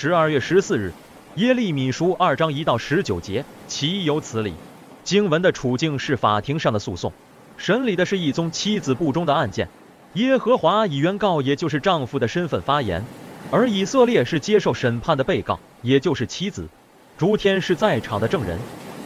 [0.00, 0.92] 十二月十四日，
[1.34, 4.54] 耶利米书二章一到十九节，岂有此理？
[5.02, 7.12] 经文的处境是法庭上的诉讼，
[7.56, 9.68] 审理的是一宗妻子不忠的案件。
[10.12, 13.04] 耶和华以原告，也就是丈夫的身份发言，
[13.50, 16.68] 而以色列是接受审判的被告，也就是妻子。
[17.16, 18.56] 诸天是在场的证人。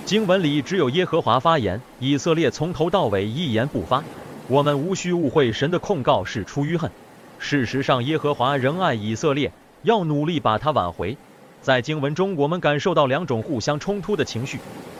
[0.05, 4.05] 经文里只有耶和华发言，以色列从头到尾一言不发。
[4.47, 6.91] 我们无需误会神的控告是出于恨。
[7.39, 9.51] 事实上，耶和华仍爱以色列，
[9.83, 11.17] 要努力把它挽回。
[11.61, 14.59] 在经文中，我们感受到两种互相冲突的情绪。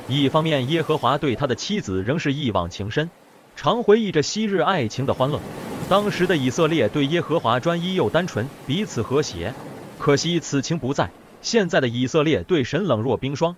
[0.09, 3.11] 一方面，耶和华对他的妻子仍是一往情深，
[3.57, 5.41] 常回忆着昔日爱情的欢乐。
[5.89, 9.53] 当时的以色列对耶和华专一又单纯，彼此和谐。
[9.99, 11.11] 可惜此情不在，
[11.43, 13.55] 现在的以色列对神冷若冰霜。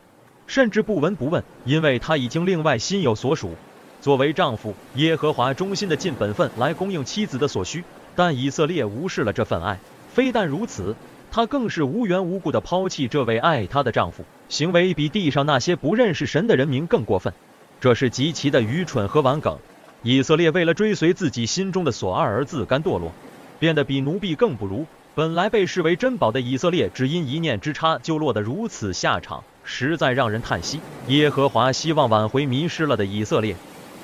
[0.47, 3.55] 甚至不闻不问，因为他已经另外心有所属。
[4.03, 7.83] 作为丈夫，耶和华忠心的尽本分来供应妻子的所需，
[8.15, 9.79] 但以色列无视了这份爱。
[10.13, 10.95] 非但如此，
[11.35, 17.35] 他更是无缘无故的抛弃这位爱他的丈夫，行为比地上那些不认识神的人民更过分。
[17.81, 19.59] 这是极其的愚蠢和顽梗。
[20.05, 23.11] 以色列为了追随自己心中的所爱而自甘堕落，
[23.59, 24.87] 变得比奴婢更不如。
[25.17, 29.43] 本来被视为珍宝的以色列，只因一念之差就落得如此下场。
[29.65, 30.79] 实在让人叹息。
[31.09, 33.57] 耶和华希望挽回迷失了的以色列，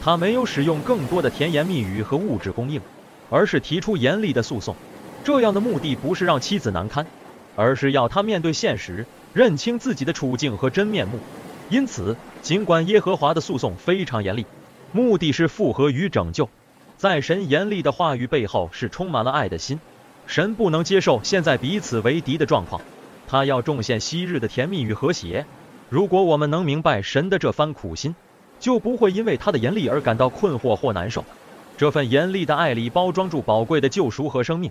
[0.02, 2.80] 他没有使用更多的甜言蜜语和物质供应，
[3.30, 4.74] 而是提出严厉的诉讼。
[5.22, 7.06] 这样的目的不是让妻子难堪，
[7.60, 11.18] 而是要他面对现实，认清自己的处境和真面目。
[11.68, 14.46] 因此，尽管耶和华的诉讼非常严厉，
[14.92, 16.48] 目的是复和与拯救，
[16.96, 19.78] 在神严厉的话语背后是充满了爱的心。
[20.26, 22.80] 神不能接受现在彼此为敌的状况。
[23.28, 25.44] 他要重现昔日的甜蜜与和谐。
[25.90, 28.14] 如果我们能明白神的这番苦心，
[28.58, 31.24] 就不会因为他的严厉而感到困惑或难受。
[31.76, 34.70] 这份严厉的爱里包装住宝贵的救赎和生命。